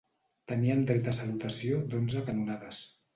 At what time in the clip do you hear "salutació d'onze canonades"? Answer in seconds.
1.17-2.81